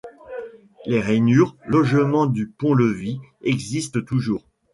[0.87, 4.43] Les rainures, logement du pont-levis existent toujours.